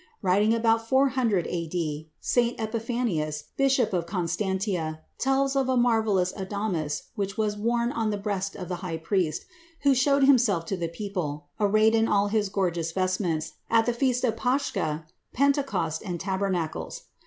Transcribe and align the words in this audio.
Writing 0.23 0.51
about 0.51 0.89
400 0.89 1.45
A.D., 1.45 2.09
St. 2.19 2.57
Epiphanius, 2.59 3.43
Bishop 3.55 3.93
of 3.93 4.07
Constantia, 4.07 5.01
tells 5.19 5.55
of 5.55 5.69
a 5.69 5.77
marvellous 5.77 6.33
adamas 6.33 7.03
which 7.13 7.37
was 7.37 7.55
worn 7.55 7.91
on 7.91 8.09
the 8.09 8.17
breast 8.17 8.55
of 8.55 8.67
the 8.67 8.77
high 8.77 8.97
priest, 8.97 9.45
who 9.81 9.93
showed 9.93 10.23
himself 10.23 10.65
to 10.65 10.75
the 10.75 10.89
people, 10.89 11.49
arrayed 11.59 11.93
in 11.93 12.07
all 12.07 12.29
his 12.29 12.49
gorgeous 12.49 12.91
vestments, 12.91 13.53
at 13.69 13.85
the 13.85 13.93
feasts 13.93 14.23
of 14.23 14.35
Pascha, 14.37 15.05
Pentecost, 15.33 16.01
and 16.03 16.19
Tabernacles. 16.19 17.03